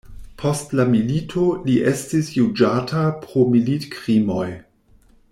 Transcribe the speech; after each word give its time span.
Post 0.43 0.71
la 0.77 0.85
milito 0.93 1.43
li 1.67 1.75
estis 1.91 2.31
juĝata 2.37 3.03
pro 3.25 3.43
militkrimoj. 3.57 4.47